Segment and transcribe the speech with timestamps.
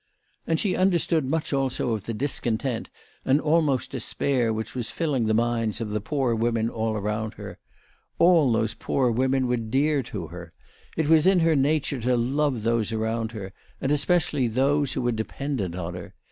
[0.47, 2.89] And she understood much also of the discontent
[3.23, 7.59] and almost despair which was filling the minds of the poor women all around her.
[8.17, 10.53] All those poor women were dear to her.
[10.97, 15.11] It was in her nature to love those around her, and especially those who were
[15.11, 16.15] dependent on her.